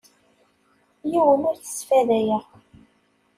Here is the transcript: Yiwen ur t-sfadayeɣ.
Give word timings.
Yiwen 1.11 1.43
ur 1.49 1.55
t-sfadayeɣ. 1.57 2.45